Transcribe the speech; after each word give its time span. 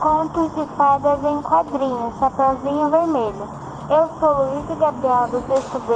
Contos 0.00 0.54
de 0.54 0.64
fadas 0.76 1.18
em 1.24 1.42
quadrinhos, 1.42 2.14
Chapeuzinho 2.20 2.88
Vermelho. 2.88 3.48
Eu 3.90 4.08
sou 4.20 4.32
Luiz 4.44 4.78
Gabriel 4.78 5.26
do 5.26 5.44
sexto 5.48 5.80
B. 5.80 5.94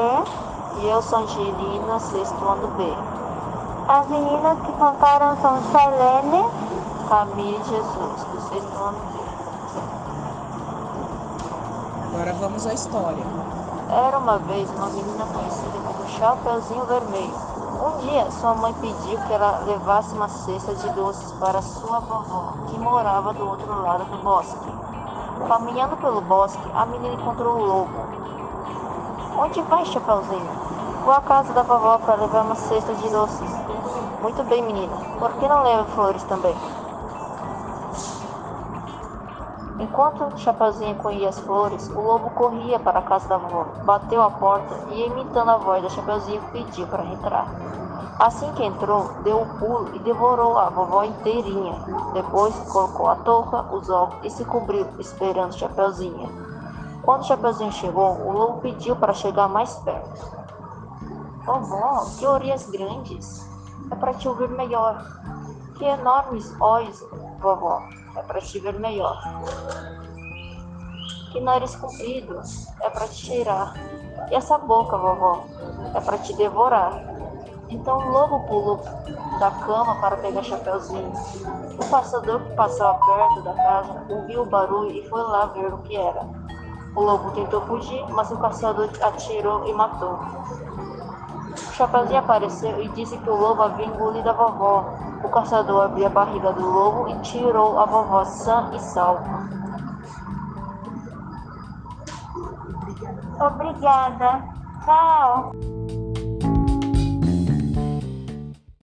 E 0.81 0.89
eu 0.89 1.01
sou 1.03 1.21
Angelina, 1.21 2.01
sexto 2.01 2.45
ano 2.45 2.67
B. 2.77 2.97
As 3.87 4.09
meninas 4.09 4.59
que 4.59 4.73
cantaram 4.73 5.37
são 5.41 5.63
Charlene, 5.71 6.45
Camille 7.09 7.63
Jesus, 7.63 8.25
do 8.25 8.41
sexto 8.49 8.83
ano 8.83 8.99
B. 9.13 9.21
Agora 12.13 12.33
vamos 12.41 12.67
à 12.67 12.75
história. 12.75 13.25
Era 13.89 14.19
uma 14.19 14.39
vez 14.39 14.69
uma 14.71 14.87
menina 14.87 15.27
conhecida 15.27 15.79
como 15.87 16.09
Chapeuzinho 16.09 16.87
Vermelho. 16.87 17.52
Um 17.83 17.97
dia, 17.97 18.31
sua 18.31 18.55
mãe 18.55 18.73
pediu 18.75 19.19
que 19.27 19.33
ela 19.33 19.65
levasse 19.67 20.15
uma 20.15 20.29
cesta 20.29 20.73
de 20.73 20.89
doces 20.91 21.33
para 21.33 21.61
sua 21.61 21.99
vovó, 21.99 22.53
que 22.69 22.79
morava 22.79 23.33
do 23.33 23.45
outro 23.45 23.83
lado 23.83 24.05
do 24.05 24.19
bosque. 24.19 24.71
Caminhando 25.49 25.97
pelo 25.97 26.21
bosque, 26.21 26.63
a 26.77 26.87
menina 26.87 27.15
encontrou 27.15 27.57
o 27.57 27.65
lobo. 27.65 28.07
Onde 29.37 29.61
vai, 29.63 29.85
Chapeuzinho? 29.85 30.49
Vou 31.05 31.13
à 31.13 31.21
casa 31.23 31.53
da 31.55 31.65
vovó 31.65 31.99
para 31.99 32.15
levar 32.15 32.45
uma 32.45 32.55
cesta 32.55 32.95
de 32.95 33.11
doces. 33.11 33.51
Muito 34.23 34.45
bem, 34.45 34.63
menina. 34.63 34.97
Por 35.19 35.33
que 35.33 35.49
não 35.49 35.65
leva 35.65 35.85
flores 35.87 36.23
também? 36.23 36.55
Enquanto 39.83 40.39
Chapeuzinho 40.39 40.95
colhia 40.95 41.29
as 41.29 41.41
flores, 41.41 41.91
o 41.91 42.01
lobo 42.01 42.31
corria 42.31 42.79
para 42.79 43.01
a 43.01 43.03
casa 43.03 43.27
da 43.27 43.37
vovó, 43.37 43.65
bateu 43.83 44.23
a 44.23 44.31
porta 44.31 44.79
e, 44.93 45.07
imitando 45.07 45.51
a 45.51 45.57
voz 45.57 45.83
da 45.83 45.89
Chapeuzinho, 45.89 46.41
pediu 46.53 46.87
para 46.87 47.05
entrar. 47.05 47.49
Assim 48.17 48.53
que 48.53 48.63
entrou, 48.63 49.15
deu 49.25 49.41
um 49.41 49.59
pulo 49.59 49.91
e 49.93 49.99
devorou 49.99 50.57
a 50.57 50.69
vovó 50.69 51.03
inteirinha. 51.03 51.75
Depois 52.13 52.55
colocou 52.71 53.09
a 53.09 53.17
touca, 53.17 53.75
os 53.75 53.91
óculos 53.91 54.25
e 54.25 54.31
se 54.31 54.45
cobriu, 54.45 54.87
esperando 55.01 55.59
Chapeuzinho. 55.59 56.31
Quando 57.03 57.27
Chapeuzinho 57.27 57.73
chegou, 57.73 58.21
o 58.21 58.31
lobo 58.31 58.61
pediu 58.61 58.95
para 58.95 59.13
chegar 59.13 59.49
mais 59.49 59.75
perto. 59.81 60.31
Vovó, 61.45 62.07
que 62.21 62.25
orelhas 62.25 62.71
grandes! 62.71 63.51
É 63.91 63.97
para 63.97 64.15
te 64.15 64.29
ouvir 64.29 64.49
melhor. 64.49 65.05
Que 65.83 65.89
enormes 65.89 66.55
olhos, 66.61 67.05
vovó! 67.41 67.83
É 68.15 68.23
para 68.23 68.41
te 68.41 68.61
ver 68.61 68.79
melhor. 68.79 69.21
Que 71.33 71.41
nariz 71.41 71.75
comprido! 71.75 72.41
É 72.81 72.89
para 72.89 73.09
te 73.09 73.17
cheirar. 73.17 73.75
E 74.31 74.35
essa 74.37 74.59
boca, 74.59 74.97
vovó? 74.97 75.45
É 75.93 76.01
para 76.01 76.19
te 76.19 76.35
devorar. 76.35 77.03
Então 77.69 77.99
o 77.99 78.11
lobo 78.13 78.47
pulou 78.47 78.77
da 79.41 79.51
cama 79.51 80.01
para 80.01 80.19
pegar 80.19 80.45
Chapeuzinho. 80.45 81.13
O 81.77 81.91
passador 81.91 82.45
que 82.45 82.55
passava 82.55 83.05
perto 83.05 83.43
da 83.43 83.55
casa 83.55 84.07
ouviu 84.09 84.43
o 84.43 84.47
barulho 84.47 84.93
e 84.93 85.09
foi 85.09 85.21
lá 85.21 85.47
ver 85.47 85.75
o 85.75 85.79
que 85.79 85.97
era. 85.97 86.25
O 86.95 87.03
lobo 87.03 87.33
tentou 87.33 87.61
fugir, 87.63 88.07
mas 88.11 88.31
o 88.31 88.39
caçador 88.39 88.89
atirou 89.03 89.67
e 89.67 89.73
matou. 89.73 90.17
O 91.55 91.73
Chapeuzinho 91.75 92.19
apareceu 92.19 92.83
e 92.83 92.89
disse 92.91 93.17
que 93.19 93.29
o 93.29 93.35
lobo 93.35 93.63
havia 93.63 93.87
engolido 93.87 94.31
a 94.31 94.33
vovó. 94.33 94.95
O 95.23 95.29
caçador 95.29 95.85
abriu 95.85 96.07
a 96.07 96.11
barriga 96.11 96.53
do 96.53 96.65
lobo 96.65 97.09
e 97.09 97.19
tirou 97.21 97.79
a 97.79 97.87
vovó 97.87 98.25
sã 98.25 98.71
e 98.75 98.79
salva. 98.79 99.49
Obrigada. 103.41 104.45
Tchau. 104.85 105.53